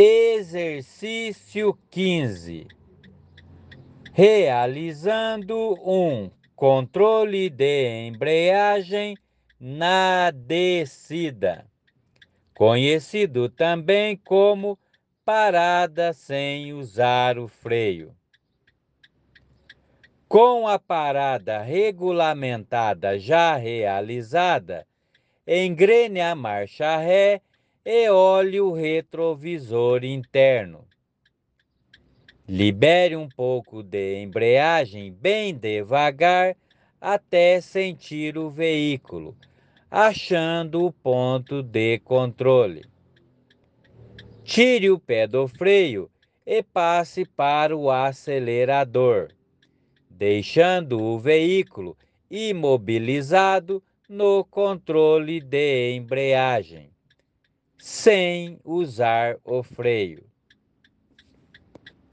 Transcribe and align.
Exercício 0.00 1.76
15. 1.90 2.68
Realizando 4.12 5.74
um 5.84 6.30
controle 6.54 7.50
de 7.50 8.06
embreagem 8.06 9.16
na 9.58 10.30
descida, 10.30 11.66
conhecido 12.54 13.48
também 13.48 14.16
como 14.16 14.78
parada 15.24 16.12
sem 16.12 16.72
usar 16.72 17.36
o 17.36 17.48
freio. 17.48 18.14
Com 20.28 20.68
a 20.68 20.78
parada 20.78 21.60
regulamentada 21.60 23.18
já 23.18 23.56
realizada, 23.56 24.86
engrene 25.44 26.20
a 26.20 26.36
marcha 26.36 26.96
ré 26.98 27.42
e 27.90 28.10
olhe 28.10 28.60
o 28.60 28.70
retrovisor 28.70 30.04
interno. 30.04 30.86
Libere 32.46 33.16
um 33.16 33.26
pouco 33.26 33.82
de 33.82 34.22
embreagem 34.22 35.10
bem 35.10 35.54
devagar 35.54 36.54
até 37.00 37.62
sentir 37.62 38.36
o 38.36 38.50
veículo, 38.50 39.34
achando 39.90 40.84
o 40.84 40.92
ponto 40.92 41.62
de 41.62 41.98
controle. 42.00 42.84
Tire 44.44 44.90
o 44.90 44.98
pé 44.98 45.26
do 45.26 45.48
freio 45.48 46.10
e 46.44 46.62
passe 46.62 47.24
para 47.24 47.74
o 47.74 47.90
acelerador, 47.90 49.28
deixando 50.10 51.02
o 51.02 51.18
veículo 51.18 51.96
imobilizado 52.30 53.82
no 54.06 54.44
controle 54.44 55.40
de 55.40 55.94
embreagem 55.94 56.90
sem 57.78 58.58
usar 58.64 59.38
o 59.44 59.62
freio. 59.62 60.24